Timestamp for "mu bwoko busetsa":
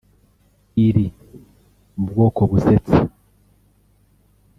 1.95-2.99